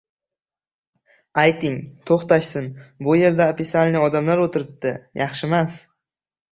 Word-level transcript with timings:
—Ayting! 1.41 1.75
To‘xtatsin! 2.11 2.73
Bu 3.09 3.19
yerda 3.21 3.49
opisalniy 3.55 4.05
odamlar 4.09 4.43
o‘tiribdi, 4.49 4.97
yaxshimas! 5.25 5.83